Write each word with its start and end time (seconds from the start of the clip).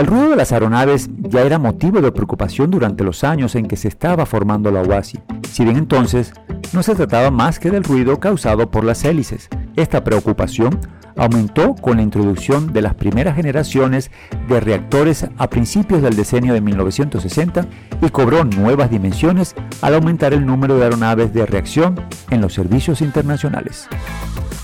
El 0.00 0.06
ruido 0.06 0.30
de 0.30 0.36
las 0.36 0.50
aeronaves 0.50 1.10
ya 1.18 1.42
era 1.42 1.58
motivo 1.58 2.00
de 2.00 2.10
preocupación 2.10 2.70
durante 2.70 3.04
los 3.04 3.22
años 3.22 3.54
en 3.54 3.68
que 3.68 3.76
se 3.76 3.88
estaba 3.88 4.24
formando 4.24 4.70
la 4.70 4.80
OASI, 4.80 5.20
si 5.52 5.62
bien 5.62 5.76
entonces 5.76 6.32
no 6.72 6.82
se 6.82 6.94
trataba 6.94 7.30
más 7.30 7.58
que 7.58 7.70
del 7.70 7.84
ruido 7.84 8.18
causado 8.18 8.70
por 8.70 8.82
las 8.82 9.04
hélices. 9.04 9.50
Esta 9.76 10.02
preocupación 10.02 10.80
aumentó 11.18 11.74
con 11.74 11.98
la 11.98 12.02
introducción 12.02 12.72
de 12.72 12.80
las 12.80 12.94
primeras 12.94 13.36
generaciones 13.36 14.10
de 14.48 14.58
reactores 14.58 15.26
a 15.36 15.50
principios 15.50 16.00
del 16.00 16.16
decenio 16.16 16.54
de 16.54 16.62
1960 16.62 17.66
y 18.00 18.08
cobró 18.08 18.42
nuevas 18.46 18.90
dimensiones 18.90 19.54
al 19.82 19.96
aumentar 19.96 20.32
el 20.32 20.46
número 20.46 20.78
de 20.78 20.84
aeronaves 20.84 21.34
de 21.34 21.44
reacción 21.44 22.00
en 22.30 22.40
los 22.40 22.54
servicios 22.54 23.02
internacionales. 23.02 23.86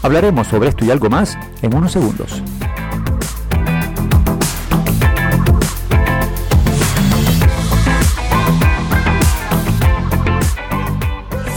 Hablaremos 0.02 0.46
sobre 0.46 0.70
esto 0.70 0.86
y 0.86 0.90
algo 0.90 1.10
más 1.10 1.36
en 1.60 1.76
unos 1.76 1.92
segundos. 1.92 2.42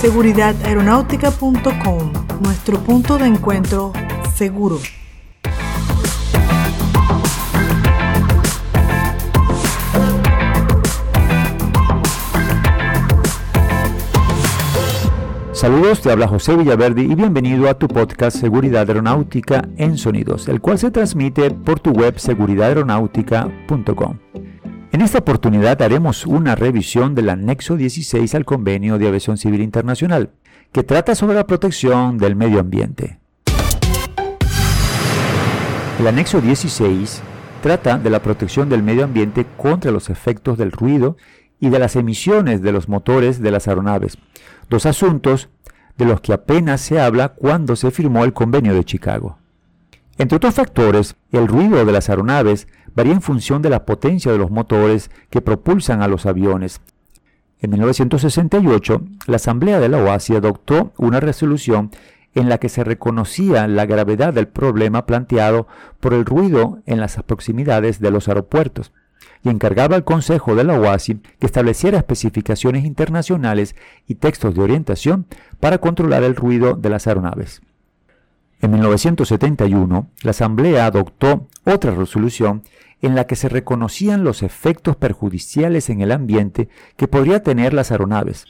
Seguridadaeronáutica.com, 0.01 2.13
nuestro 2.41 2.79
punto 2.79 3.17
de 3.17 3.27
encuentro 3.27 3.91
seguro. 4.33 4.79
Saludos, 15.51 15.99
te 15.99 16.09
habla 16.09 16.29
José 16.29 16.55
Villaverde 16.55 17.01
y 17.01 17.15
bienvenido 17.15 17.69
a 17.69 17.73
tu 17.73 17.89
podcast 17.89 18.37
Seguridad 18.37 18.87
Aeronáutica 18.87 19.67
en 19.75 19.97
Sonidos, 19.97 20.47
el 20.47 20.61
cual 20.61 20.79
se 20.79 20.91
transmite 20.91 21.51
por 21.51 21.81
tu 21.81 21.91
web 21.91 22.17
seguridadaeronáutica.com. 22.17 24.19
En 24.91 25.01
esta 25.01 25.19
oportunidad 25.19 25.79
haremos 25.83 26.25
una 26.25 26.55
revisión 26.55 27.13
del 27.13 27.29
anexo 27.29 27.77
16 27.77 28.33
al 28.33 28.43
Convenio 28.43 28.97
de 28.97 29.07
Aviación 29.07 29.37
Civil 29.37 29.61
Internacional, 29.61 30.31
que 30.71 30.81
trata 30.81 31.13
sobre 31.13 31.35
la 31.35 31.45
protección 31.45 32.17
del 32.17 32.35
medio 32.35 32.59
ambiente. 32.59 33.19
El 35.99 36.07
anexo 36.07 36.41
16 36.41 37.21
trata 37.61 37.99
de 37.99 38.09
la 38.09 38.23
protección 38.23 38.67
del 38.67 38.81
medio 38.81 39.03
ambiente 39.03 39.45
contra 39.57 39.91
los 39.91 40.09
efectos 40.09 40.57
del 40.57 40.71
ruido 40.71 41.17
y 41.59 41.69
de 41.69 41.77
las 41.77 41.95
emisiones 41.95 42.63
de 42.63 42.71
los 42.71 42.89
motores 42.89 43.41
de 43.41 43.51
las 43.51 43.67
aeronaves, 43.67 44.17
dos 44.69 44.87
asuntos 44.87 45.49
de 45.97 46.05
los 46.05 46.21
que 46.21 46.33
apenas 46.33 46.81
se 46.81 46.99
habla 46.99 47.29
cuando 47.29 47.75
se 47.75 47.91
firmó 47.91 48.23
el 48.23 48.33
Convenio 48.33 48.73
de 48.73 48.85
Chicago. 48.85 49.38
Entre 50.19 50.35
otros 50.35 50.53
factores, 50.53 51.15
el 51.31 51.47
ruido 51.47 51.85
de 51.85 51.93
las 51.93 52.09
aeronaves 52.09 52.67
varía 52.93 53.13
en 53.13 53.21
función 53.21 53.61
de 53.61 53.69
la 53.69 53.85
potencia 53.85 54.33
de 54.33 54.37
los 54.37 54.51
motores 54.51 55.11
que 55.29 55.39
propulsan 55.39 56.01
a 56.01 56.09
los 56.09 56.25
aviones. 56.25 56.81
En 57.61 57.71
1968, 57.71 59.01
la 59.27 59.37
Asamblea 59.37 59.79
de 59.79 59.87
la 59.87 60.03
OASI 60.03 60.35
adoptó 60.35 60.91
una 60.97 61.21
resolución 61.21 61.91
en 62.35 62.49
la 62.49 62.57
que 62.57 62.67
se 62.67 62.83
reconocía 62.83 63.65
la 63.69 63.85
gravedad 63.85 64.33
del 64.33 64.49
problema 64.49 65.05
planteado 65.05 65.67
por 66.01 66.13
el 66.13 66.25
ruido 66.25 66.79
en 66.85 66.99
las 66.99 67.15
proximidades 67.23 68.01
de 68.01 68.11
los 68.11 68.27
aeropuertos 68.27 68.91
y 69.41 69.47
encargaba 69.47 69.95
al 69.95 70.03
Consejo 70.03 70.53
de 70.53 70.65
la 70.65 70.77
OASI 70.77 71.21
que 71.39 71.45
estableciera 71.45 71.97
especificaciones 71.97 72.83
internacionales 72.83 73.73
y 74.05 74.15
textos 74.15 74.53
de 74.53 74.63
orientación 74.63 75.27
para 75.61 75.77
controlar 75.77 76.23
el 76.23 76.35
ruido 76.35 76.73
de 76.73 76.89
las 76.89 77.07
aeronaves. 77.07 77.61
En 78.61 78.71
1971, 78.71 80.09
la 80.21 80.31
Asamblea 80.31 80.85
adoptó 80.85 81.47
otra 81.63 81.91
resolución 81.91 82.63
en 83.01 83.15
la 83.15 83.25
que 83.25 83.37
se 83.37 83.47
reconocían 83.47 84.25
los 84.25 84.43
efectos 84.43 84.97
perjudiciales 84.97 85.89
en 85.89 86.01
el 86.01 86.11
ambiente 86.11 86.67
que 86.97 87.07
podría 87.07 87.41
tener 87.41 87.73
las 87.73 87.91
aeronaves. 87.91 88.45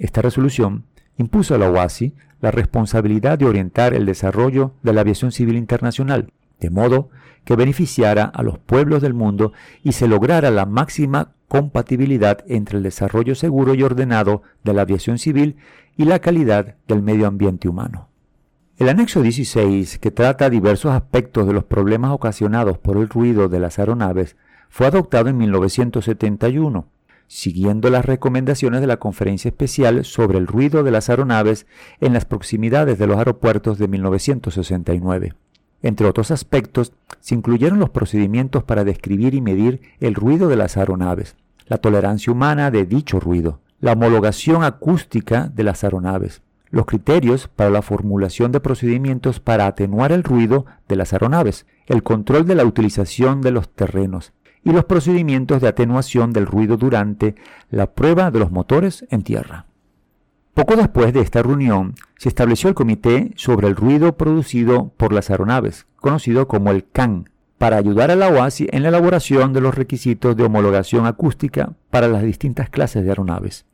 Esta 0.00 0.22
resolución 0.22 0.84
impuso 1.18 1.54
a 1.54 1.58
la 1.58 1.70
OASI 1.70 2.14
la 2.40 2.50
responsabilidad 2.50 3.38
de 3.38 3.46
orientar 3.46 3.94
el 3.94 4.06
desarrollo 4.06 4.74
de 4.82 4.92
la 4.92 5.02
aviación 5.02 5.30
civil 5.30 5.56
internacional, 5.56 6.32
de 6.58 6.70
modo 6.70 7.08
que 7.44 7.54
beneficiara 7.54 8.24
a 8.24 8.42
los 8.42 8.58
pueblos 8.58 9.02
del 9.02 9.14
mundo 9.14 9.52
y 9.84 9.92
se 9.92 10.08
lograra 10.08 10.50
la 10.50 10.66
máxima 10.66 11.32
compatibilidad 11.46 12.44
entre 12.48 12.78
el 12.78 12.82
desarrollo 12.82 13.36
seguro 13.36 13.74
y 13.74 13.84
ordenado 13.84 14.42
de 14.64 14.74
la 14.74 14.82
aviación 14.82 15.18
civil 15.18 15.56
y 15.96 16.06
la 16.06 16.18
calidad 16.18 16.74
del 16.88 17.02
medio 17.02 17.28
ambiente 17.28 17.68
humano. 17.68 18.08
El 18.78 18.90
anexo 18.90 19.22
16, 19.22 19.98
que 20.00 20.10
trata 20.10 20.50
diversos 20.50 20.92
aspectos 20.92 21.46
de 21.46 21.54
los 21.54 21.64
problemas 21.64 22.10
ocasionados 22.10 22.76
por 22.76 22.98
el 22.98 23.08
ruido 23.08 23.48
de 23.48 23.58
las 23.58 23.78
aeronaves, 23.78 24.36
fue 24.68 24.86
adoptado 24.86 25.30
en 25.30 25.38
1971, 25.38 26.84
siguiendo 27.26 27.88
las 27.88 28.04
recomendaciones 28.04 28.82
de 28.82 28.86
la 28.86 28.98
Conferencia 28.98 29.48
Especial 29.48 30.04
sobre 30.04 30.36
el 30.36 30.46
ruido 30.46 30.82
de 30.82 30.90
las 30.90 31.08
aeronaves 31.08 31.66
en 32.02 32.12
las 32.12 32.26
proximidades 32.26 32.98
de 32.98 33.06
los 33.06 33.16
aeropuertos 33.16 33.78
de 33.78 33.88
1969. 33.88 35.32
Entre 35.80 36.06
otros 36.06 36.30
aspectos, 36.30 36.92
se 37.20 37.34
incluyeron 37.34 37.78
los 37.78 37.88
procedimientos 37.88 38.62
para 38.62 38.84
describir 38.84 39.32
y 39.32 39.40
medir 39.40 39.80
el 40.00 40.14
ruido 40.14 40.48
de 40.48 40.56
las 40.56 40.76
aeronaves, 40.76 41.34
la 41.66 41.78
tolerancia 41.78 42.30
humana 42.30 42.70
de 42.70 42.84
dicho 42.84 43.20
ruido, 43.20 43.58
la 43.80 43.92
homologación 43.92 44.64
acústica 44.64 45.48
de 45.48 45.64
las 45.64 45.82
aeronaves, 45.82 46.42
los 46.70 46.86
criterios 46.86 47.48
para 47.48 47.70
la 47.70 47.82
formulación 47.82 48.52
de 48.52 48.60
procedimientos 48.60 49.40
para 49.40 49.66
atenuar 49.66 50.12
el 50.12 50.24
ruido 50.24 50.66
de 50.88 50.96
las 50.96 51.12
aeronaves, 51.12 51.66
el 51.86 52.02
control 52.02 52.46
de 52.46 52.54
la 52.54 52.64
utilización 52.64 53.40
de 53.40 53.52
los 53.52 53.68
terrenos 53.68 54.32
y 54.64 54.72
los 54.72 54.84
procedimientos 54.84 55.62
de 55.62 55.68
atenuación 55.68 56.32
del 56.32 56.46
ruido 56.46 56.76
durante 56.76 57.36
la 57.70 57.92
prueba 57.92 58.30
de 58.30 58.40
los 58.40 58.50
motores 58.50 59.06
en 59.10 59.22
tierra. 59.22 59.66
Poco 60.54 60.74
después 60.74 61.12
de 61.12 61.20
esta 61.20 61.42
reunión 61.42 61.94
se 62.16 62.28
estableció 62.28 62.68
el 62.68 62.74
Comité 62.74 63.32
sobre 63.36 63.68
el 63.68 63.76
Ruido 63.76 64.16
Producido 64.16 64.92
por 64.96 65.12
las 65.12 65.30
Aeronaves, 65.30 65.86
conocido 65.96 66.48
como 66.48 66.70
el 66.70 66.88
CAN, 66.88 67.28
para 67.58 67.76
ayudar 67.76 68.10
a 68.10 68.16
la 68.16 68.28
OASI 68.28 68.68
en 68.72 68.82
la 68.82 68.88
elaboración 68.88 69.52
de 69.52 69.60
los 69.60 69.74
requisitos 69.74 70.36
de 70.36 70.44
homologación 70.44 71.06
acústica 71.06 71.74
para 71.90 72.08
las 72.08 72.22
distintas 72.22 72.70
clases 72.70 73.04
de 73.04 73.10
aeronaves. 73.10 73.66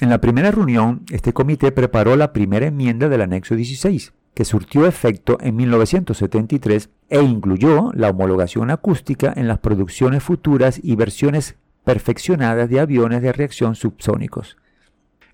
En 0.00 0.10
la 0.10 0.20
primera 0.20 0.52
reunión, 0.52 1.02
este 1.10 1.32
comité 1.32 1.72
preparó 1.72 2.14
la 2.14 2.32
primera 2.32 2.66
enmienda 2.66 3.08
del 3.08 3.20
anexo 3.20 3.56
16, 3.56 4.12
que 4.32 4.44
surtió 4.44 4.86
efecto 4.86 5.38
en 5.40 5.56
1973 5.56 6.90
e 7.08 7.20
incluyó 7.20 7.90
la 7.94 8.10
homologación 8.10 8.70
acústica 8.70 9.32
en 9.34 9.48
las 9.48 9.58
producciones 9.58 10.22
futuras 10.22 10.78
y 10.80 10.94
versiones 10.94 11.56
perfeccionadas 11.82 12.70
de 12.70 12.78
aviones 12.78 13.22
de 13.22 13.32
reacción 13.32 13.74
subsónicos. 13.74 14.56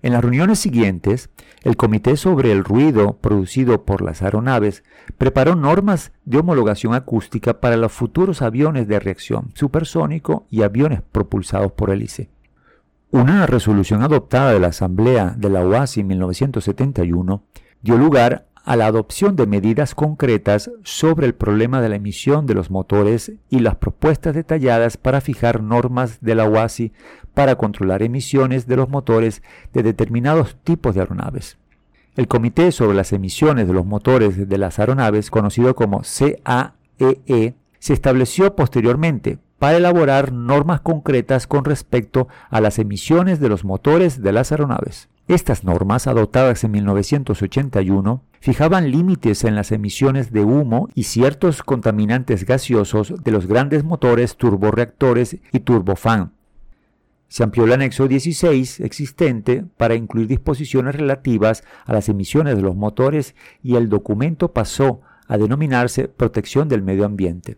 En 0.01 0.13
las 0.13 0.23
reuniones 0.23 0.57
siguientes, 0.57 1.29
el 1.63 1.77
Comité 1.77 2.17
sobre 2.17 2.51
el 2.51 2.63
Ruido 2.63 3.17
producido 3.21 3.85
por 3.85 4.01
las 4.01 4.23
aeronaves 4.23 4.83
preparó 5.19 5.55
normas 5.55 6.11
de 6.25 6.39
homologación 6.39 6.95
acústica 6.95 7.59
para 7.59 7.77
los 7.77 7.91
futuros 7.91 8.41
aviones 8.41 8.87
de 8.87 8.99
reacción 8.99 9.51
supersónico 9.53 10.47
y 10.49 10.63
aviones 10.63 11.03
propulsados 11.11 11.71
por 11.73 11.91
hélice. 11.91 12.29
Una 13.11 13.45
resolución 13.45 14.01
adoptada 14.01 14.51
de 14.51 14.59
la 14.59 14.67
Asamblea 14.67 15.35
de 15.37 15.49
la 15.49 15.65
OASI 15.65 16.01
en 16.01 16.07
1971 16.07 17.43
dio 17.81 17.97
lugar 17.97 18.47
a 18.65 18.75
la 18.75 18.87
adopción 18.87 19.35
de 19.35 19.45
medidas 19.45 19.93
concretas 19.93 20.71
sobre 20.83 21.27
el 21.27 21.35
problema 21.35 21.81
de 21.81 21.89
la 21.89 21.95
emisión 21.97 22.47
de 22.47 22.55
los 22.55 22.71
motores 22.71 23.31
y 23.49 23.59
las 23.59 23.75
propuestas 23.75 24.33
detalladas 24.33 24.97
para 24.97 25.21
fijar 25.21 25.61
normas 25.61 26.19
de 26.21 26.33
la 26.33 26.45
OASI 26.45 26.91
para 27.35 27.55
controlar 27.55 28.01
emisiones 28.01 28.65
de 28.65 28.75
los 28.75 28.89
motores 28.89 29.43
de 29.71 29.83
determinados 29.83 30.57
tipos 30.63 30.95
de 30.95 31.01
aeronaves. 31.01 31.57
El 32.15 32.27
Comité 32.27 32.71
sobre 32.71 32.95
las 32.95 33.13
emisiones 33.13 33.67
de 33.67 33.73
los 33.73 33.85
motores 33.85 34.49
de 34.49 34.57
las 34.57 34.79
aeronaves, 34.79 35.29
conocido 35.29 35.75
como 35.75 36.01
CAEE, 36.01 36.73
e, 37.27 37.53
se 37.77 37.93
estableció 37.93 38.55
posteriormente 38.55 39.37
para 39.59 39.77
elaborar 39.77 40.31
normas 40.31 40.81
concretas 40.81 41.47
con 41.47 41.65
respecto 41.65 42.27
a 42.49 42.61
las 42.61 42.79
emisiones 42.79 43.39
de 43.39 43.49
los 43.49 43.63
motores 43.63 44.21
de 44.21 44.31
las 44.31 44.51
aeronaves. 44.51 45.09
Estas 45.27 45.63
normas, 45.63 46.05
adoptadas 46.05 46.63
en 46.63 46.71
1981, 46.71 48.21
fijaban 48.39 48.91
límites 48.91 49.43
en 49.43 49.55
las 49.55 49.71
emisiones 49.71 50.31
de 50.31 50.41
humo 50.41 50.87
y 50.93 51.03
ciertos 51.03 51.63
contaminantes 51.63 52.45
gaseosos 52.45 53.23
de 53.23 53.31
los 53.31 53.47
grandes 53.47 53.83
motores 53.83 54.37
turborreactores 54.37 55.37
y 55.51 55.59
turbofan. 55.61 56.33
Se 57.27 57.43
amplió 57.43 57.65
el 57.65 57.73
anexo 57.73 58.07
16 58.07 58.81
existente 58.81 59.65
para 59.77 59.95
incluir 59.95 60.27
disposiciones 60.27 60.95
relativas 60.95 61.63
a 61.85 61.93
las 61.93 62.07
emisiones 62.07 62.55
de 62.55 62.61
los 62.61 62.75
motores 62.75 63.35
y 63.63 63.77
el 63.77 63.89
documento 63.89 64.53
pasó 64.53 65.01
a 65.27 65.39
denominarse 65.39 66.07
Protección 66.07 66.69
del 66.69 66.83
Medio 66.83 67.03
Ambiente. 67.03 67.57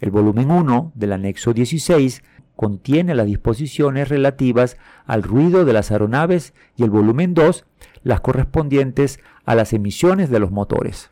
El 0.00 0.10
volumen 0.10 0.50
1 0.50 0.92
del 0.94 1.12
anexo 1.12 1.52
16 1.52 2.22
contiene 2.56 3.14
las 3.14 3.26
disposiciones 3.26 4.08
relativas 4.08 4.78
al 5.06 5.22
ruido 5.22 5.64
de 5.64 5.74
las 5.74 5.90
aeronaves 5.90 6.54
y 6.76 6.84
el 6.84 6.90
volumen 6.90 7.34
2 7.34 7.66
las 8.02 8.20
correspondientes 8.20 9.20
a 9.44 9.54
las 9.54 9.72
emisiones 9.72 10.30
de 10.30 10.38
los 10.38 10.50
motores. 10.50 11.10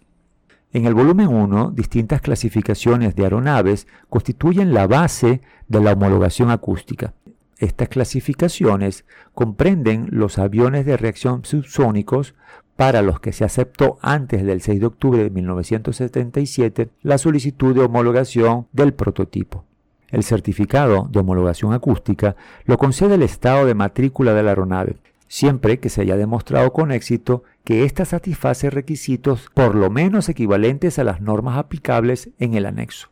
En 0.73 0.87
el 0.87 0.95
volumen 0.95 1.29
1, 1.29 1.71
distintas 1.71 2.21
clasificaciones 2.21 3.15
de 3.15 3.25
aeronaves 3.25 3.87
constituyen 4.09 4.75
la 4.75 4.87
base 4.87 5.41
de 5.67 5.81
la 5.81 5.93
homologación 5.93 6.51
acústica. 6.51 7.15
Estas 7.59 7.89
clasificaciones 7.89 9.05
comprenden 9.35 10.07
los 10.11 10.39
aviones 10.39 10.87
de 10.87 10.97
reacción 10.97 11.45
subsónicos 11.45 12.35
para 12.77 13.03
los 13.03 13.19
que 13.19 13.33
se 13.33 13.45
aceptó 13.45 13.99
antes 14.01 14.45
del 14.45 14.61
6 14.61 14.79
de 14.79 14.87
octubre 14.87 15.25
de 15.25 15.31
1977 15.31 16.91
la 17.03 17.19
solicitud 17.19 17.75
de 17.75 17.83
homologación 17.83 18.69
del 18.73 18.95
prototipo. 18.95 19.65
El 20.09 20.23
certificado 20.23 21.09
de 21.11 21.19
homologación 21.19 21.73
acústica 21.73 22.37
lo 22.65 22.79
concede 22.79 23.17
el 23.17 23.23
estado 23.23 23.67
de 23.67 23.75
matrícula 23.75 24.33
de 24.35 24.45
la 24.45 24.51
aeronave, 24.51 24.97
siempre 25.27 25.81
que 25.81 25.89
se 25.89 26.03
haya 26.03 26.17
demostrado 26.17 26.73
con 26.73 26.93
éxito 26.93 27.43
que 27.65 27.85
ésta 27.85 28.05
satisface 28.05 28.71
requisitos 28.71 29.51
por 29.53 29.75
lo 29.75 29.91
menos 29.91 30.29
equivalentes 30.29 31.01
a 31.01 31.05
las 31.05 31.21
normas 31.21 31.59
aplicables 31.59 32.31
en 32.39 32.55
el 32.55 32.67
anexo. 32.67 33.09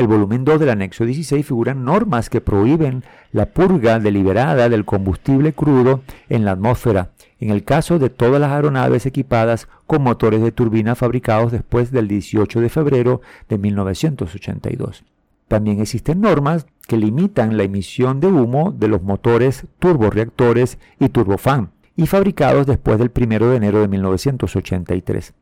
El 0.00 0.06
volumen 0.06 0.46
2 0.46 0.60
del 0.60 0.70
anexo 0.70 1.04
16 1.04 1.44
figuran 1.44 1.84
normas 1.84 2.30
que 2.30 2.40
prohíben 2.40 3.04
la 3.32 3.44
purga 3.44 3.98
deliberada 3.98 4.70
del 4.70 4.86
combustible 4.86 5.52
crudo 5.52 6.00
en 6.30 6.46
la 6.46 6.52
atmósfera, 6.52 7.10
en 7.38 7.50
el 7.50 7.64
caso 7.64 7.98
de 7.98 8.08
todas 8.08 8.40
las 8.40 8.50
aeronaves 8.50 9.04
equipadas 9.04 9.68
con 9.86 10.02
motores 10.02 10.40
de 10.40 10.52
turbina 10.52 10.94
fabricados 10.94 11.52
después 11.52 11.90
del 11.90 12.08
18 12.08 12.62
de 12.62 12.70
febrero 12.70 13.20
de 13.50 13.58
1982. 13.58 15.04
También 15.48 15.82
existen 15.82 16.22
normas 16.22 16.66
que 16.88 16.96
limitan 16.96 17.58
la 17.58 17.64
emisión 17.64 18.20
de 18.20 18.28
humo 18.28 18.72
de 18.72 18.88
los 18.88 19.02
motores 19.02 19.66
turborreactores 19.80 20.78
y 20.98 21.10
turbofan 21.10 21.72
y 21.94 22.06
fabricados 22.06 22.66
después 22.66 22.98
del 22.98 23.12
1 23.14 23.50
de 23.50 23.56
enero 23.56 23.82
de 23.82 23.88
1983. 23.88 25.34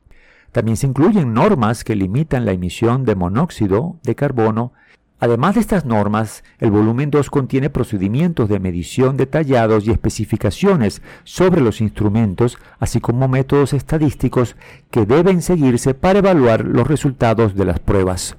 También 0.52 0.76
se 0.76 0.86
incluyen 0.86 1.34
normas 1.34 1.84
que 1.84 1.94
limitan 1.94 2.44
la 2.44 2.52
emisión 2.52 3.04
de 3.04 3.14
monóxido 3.14 3.98
de 4.02 4.14
carbono. 4.14 4.72
Además 5.20 5.56
de 5.56 5.60
estas 5.60 5.84
normas, 5.84 6.44
el 6.58 6.70
volumen 6.70 7.10
2 7.10 7.28
contiene 7.28 7.70
procedimientos 7.70 8.48
de 8.48 8.60
medición 8.60 9.16
detallados 9.16 9.86
y 9.86 9.90
especificaciones 9.90 11.02
sobre 11.24 11.60
los 11.60 11.80
instrumentos, 11.80 12.56
así 12.78 13.00
como 13.00 13.28
métodos 13.28 13.72
estadísticos 13.72 14.56
que 14.90 15.06
deben 15.06 15.42
seguirse 15.42 15.94
para 15.94 16.20
evaluar 16.20 16.64
los 16.64 16.86
resultados 16.86 17.54
de 17.54 17.64
las 17.64 17.80
pruebas. 17.80 18.36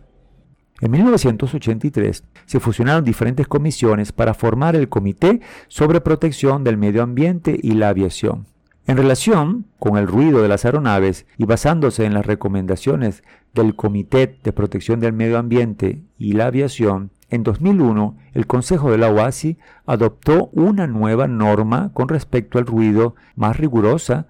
En 0.81 0.91
1983 0.91 2.23
se 2.45 2.59
fusionaron 2.61 3.03
diferentes 3.03 3.47
comisiones 3.47 4.13
para 4.13 4.33
formar 4.33 4.77
el 4.77 4.87
Comité 4.87 5.41
sobre 5.67 5.99
Protección 5.99 6.63
del 6.63 6.77
Medio 6.77 7.03
Ambiente 7.03 7.59
y 7.61 7.73
la 7.73 7.89
Aviación. 7.89 8.45
En 8.89 8.97
relación 8.97 9.67
con 9.77 9.99
el 9.99 10.07
ruido 10.07 10.41
de 10.41 10.47
las 10.47 10.65
aeronaves 10.65 11.27
y 11.37 11.45
basándose 11.45 12.05
en 12.05 12.15
las 12.15 12.25
recomendaciones 12.25 13.23
del 13.53 13.75
Comité 13.75 14.39
de 14.43 14.51
Protección 14.51 14.99
del 14.99 15.13
Medio 15.13 15.37
Ambiente 15.37 16.01
y 16.17 16.33
la 16.33 16.47
Aviación, 16.47 17.11
en 17.29 17.43
2001 17.43 18.17
el 18.33 18.47
Consejo 18.47 18.89
de 18.89 18.97
la 18.97 19.11
OASI 19.11 19.59
adoptó 19.85 20.49
una 20.53 20.87
nueva 20.87 21.27
norma 21.27 21.91
con 21.93 22.09
respecto 22.09 22.57
al 22.57 22.65
ruido 22.65 23.13
más 23.35 23.57
rigurosa. 23.57 24.25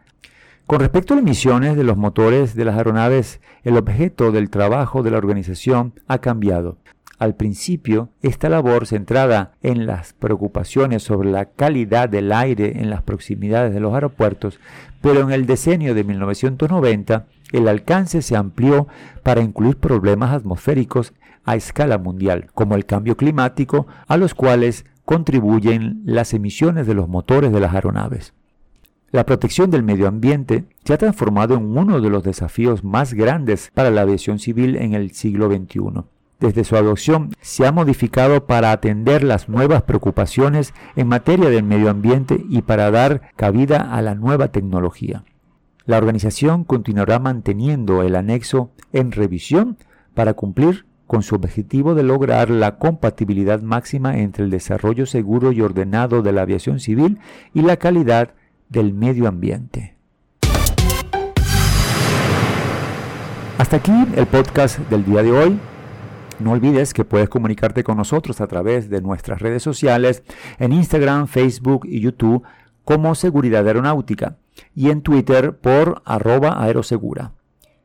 Con 0.66 0.82
respecto 0.82 1.14
a 1.14 1.16
las 1.16 1.24
emisiones 1.24 1.78
de 1.78 1.86
los 1.86 1.96
motores 1.96 2.54
de 2.54 2.66
las 2.66 2.76
aeronaves, 2.76 3.40
el 3.64 3.78
objeto 3.78 4.34
del 4.34 4.50
trabajo 4.50 5.04
de 5.04 5.12
la 5.12 5.20
organización 5.20 5.94
ha 6.10 6.18
cambiado. 6.18 6.80
Al 7.20 7.36
principio, 7.36 8.08
esta 8.22 8.48
labor 8.48 8.88
centrada 8.88 9.52
en 9.62 9.86
las 9.86 10.14
preocupaciones 10.14 11.04
sobre 11.04 11.30
la 11.30 11.50
calidad 11.50 12.08
del 12.08 12.32
aire 12.32 12.80
en 12.80 12.90
las 12.90 13.04
proximidades 13.04 13.74
de 13.74 13.82
los 13.82 13.94
aeropuertos, 13.94 14.58
pero 15.02 15.20
en 15.20 15.32
el 15.32 15.46
decenio 15.46 15.94
de 15.94 16.06
1990 16.06 17.28
el 17.52 17.68
alcance 17.68 18.22
se 18.22 18.38
amplió 18.38 18.88
para 19.22 19.42
incluir 19.42 19.76
problemas 19.76 20.32
atmosféricos 20.32 21.14
a 21.44 21.58
escala 21.58 21.98
mundial, 21.98 22.48
como 22.54 22.76
el 22.76 22.86
cambio 22.86 23.18
climático, 23.18 23.86
a 24.08 24.16
los 24.16 24.34
cuales 24.34 24.86
contribuyen 25.04 26.02
las 26.06 26.34
emisiones 26.34 26.88
de 26.88 26.94
los 26.94 27.10
motores 27.10 27.52
de 27.52 27.60
las 27.60 27.74
aeronaves. 27.74 28.34
La 29.12 29.26
protección 29.26 29.72
del 29.72 29.84
medio 29.84 30.08
ambiente 30.08 30.68
se 30.86 30.94
ha 30.94 30.98
transformado 30.98 31.56
en 31.56 31.78
uno 31.78 32.00
de 32.00 32.10
los 32.10 32.24
desafíos 32.24 32.86
más 32.86 33.14
grandes 33.14 33.72
para 33.74 33.92
la 33.92 34.02
aviación 34.02 34.40
civil 34.40 34.78
en 34.78 34.94
el 34.94 35.12
siglo 35.12 35.50
XXI 35.50 36.06
desde 36.40 36.64
su 36.64 36.76
adopción 36.76 37.32
se 37.42 37.68
ha 37.68 37.72
modificado 37.72 38.46
para 38.46 38.72
atender 38.72 39.24
las 39.24 39.50
nuevas 39.50 39.84
preocupaciones 39.84 40.74
en 40.96 41.08
materia 41.08 41.50
del 41.50 41.64
medio 41.64 41.90
ambiente 41.90 42.44
y 42.50 42.62
para 42.62 42.92
dar 42.92 43.32
cabida 43.36 43.94
a 43.94 44.02
la 44.02 44.16
nueva 44.16 44.50
tecnología. 44.50 45.24
La 45.86 45.98
organización 45.98 46.64
continuará 46.64 47.20
manteniendo 47.20 48.04
el 48.04 48.16
anexo 48.16 48.72
en 48.94 49.12
revisión 49.12 49.78
para 50.14 50.34
cumplir 50.34 50.86
con 51.08 51.24
su 51.24 51.34
objetivo 51.36 51.96
de 51.96 52.04
lograr 52.04 52.52
la 52.52 52.78
compatibilidad 52.78 53.62
máxima 53.62 54.20
entre 54.20 54.44
el 54.44 54.52
desarrollo 54.52 55.08
seguro 55.08 55.52
y 55.52 55.62
ordenado 55.62 56.22
de 56.22 56.32
la 56.32 56.44
aviación 56.44 56.80
civil 56.80 57.18
y 57.54 57.64
la 57.64 57.78
calidad 57.78 58.36
del 58.70 58.94
medio 58.94 59.28
ambiente. 59.28 59.96
Hasta 63.58 63.78
aquí 63.78 63.92
el 64.16 64.28
podcast 64.28 64.78
del 64.90 65.04
día 65.04 65.24
de 65.24 65.32
hoy. 65.32 65.60
No 66.40 66.52
olvides 66.52 66.94
que 66.94 67.04
puedes 67.04 67.28
comunicarte 67.28 67.84
con 67.84 67.98
nosotros 67.98 68.40
a 68.40 68.48
través 68.48 68.90
de 68.90 69.02
nuestras 69.02 69.42
redes 69.42 69.62
sociales 69.62 70.24
en 70.58 70.72
Instagram, 70.72 71.28
Facebook 71.28 71.86
y 71.86 72.00
YouTube 72.00 72.44
como 72.86 73.14
Seguridad 73.14 73.68
Aeronáutica 73.68 74.38
y 74.74 74.90
en 74.90 75.02
Twitter 75.02 75.58
por 75.58 76.02
arroba 76.06 76.64
aerosegura. 76.64 77.34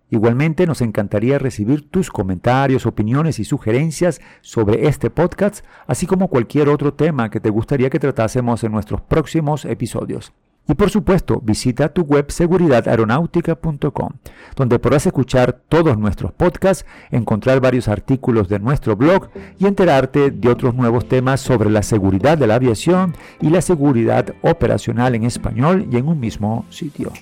Igualmente 0.08 0.66
nos 0.66 0.80
encantaría 0.80 1.40
recibir 1.40 1.90
tus 1.90 2.10
comentarios, 2.10 2.86
opiniones 2.86 3.40
y 3.40 3.44
sugerencias 3.44 4.20
sobre 4.42 4.86
este 4.86 5.10
podcast, 5.10 5.64
así 5.88 6.06
como 6.06 6.28
cualquier 6.28 6.68
otro 6.68 6.94
tema 6.94 7.30
que 7.30 7.40
te 7.40 7.50
gustaría 7.50 7.90
que 7.90 7.98
tratásemos 7.98 8.62
en 8.62 8.70
nuestros 8.70 9.00
próximos 9.00 9.64
episodios. 9.64 10.32
Y 10.66 10.74
por 10.74 10.88
supuesto, 10.88 11.40
visita 11.44 11.90
tu 11.90 12.02
web 12.02 12.30
seguridadaeronáutica.com, 12.30 14.10
donde 14.56 14.78
podrás 14.78 15.06
escuchar 15.06 15.60
todos 15.68 15.98
nuestros 15.98 16.32
podcasts, 16.32 16.86
encontrar 17.10 17.60
varios 17.60 17.86
artículos 17.88 18.48
de 18.48 18.58
nuestro 18.58 18.96
blog 18.96 19.28
y 19.58 19.66
enterarte 19.66 20.30
de 20.30 20.48
otros 20.48 20.74
nuevos 20.74 21.06
temas 21.06 21.42
sobre 21.42 21.68
la 21.68 21.82
seguridad 21.82 22.38
de 22.38 22.46
la 22.46 22.54
aviación 22.54 23.14
y 23.42 23.50
la 23.50 23.60
seguridad 23.60 24.34
operacional 24.40 25.14
en 25.14 25.24
español 25.24 25.86
y 25.90 25.98
en 25.98 26.08
un 26.08 26.18
mismo 26.18 26.64
sitio. 26.70 27.12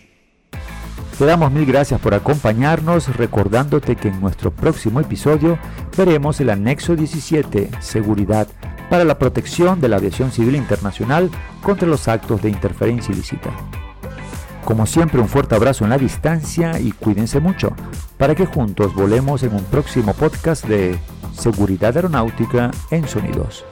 Te 1.19 1.27
damos 1.27 1.53
mil 1.53 1.67
gracias 1.67 2.00
por 2.00 2.15
acompañarnos, 2.15 3.17
recordándote 3.17 3.97
que 3.97 4.09
en 4.09 4.21
nuestro 4.21 4.50
próximo 4.50 5.00
episodio 5.00 5.59
veremos 5.96 6.41
el 6.41 6.51
anexo 6.51 6.96
17, 6.96 7.70
Seguridad 7.81 8.49
para 8.93 9.05
la 9.06 9.19
protección 9.19 9.81
de 9.81 9.89
la 9.89 9.96
aviación 9.96 10.31
civil 10.31 10.55
internacional 10.55 11.31
contra 11.63 11.89
los 11.89 12.08
actos 12.08 12.43
de 12.43 12.51
interferencia 12.51 13.15
ilícita. 13.15 13.49
Como 14.67 14.84
siempre, 14.84 15.19
un 15.19 15.31
fuerte 15.31 15.55
abrazo 15.55 15.84
en 15.84 15.91
la 15.91 15.96
distancia 15.96 16.79
y 16.79 16.93
cuídense 16.93 17.41
mucho 17.41 17.72
para 18.19 18.34
que 18.34 18.44
juntos 18.44 18.94
volemos 18.94 19.44
en 19.44 19.55
un 19.55 19.65
próximo 19.65 20.13
podcast 20.13 20.67
de 20.67 20.99
Seguridad 21.32 21.96
Aeronáutica 21.96 22.70
en 22.91 23.08
Sonidos. 23.08 23.65